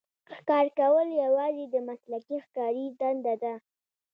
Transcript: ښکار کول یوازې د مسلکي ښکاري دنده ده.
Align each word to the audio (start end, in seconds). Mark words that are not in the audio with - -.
ښکار 0.37 0.65
کول 0.79 1.07
یوازې 1.23 1.63
د 1.67 1.75
مسلکي 1.87 2.37
ښکاري 2.45 2.85
دنده 2.99 3.33
ده. 3.43 3.53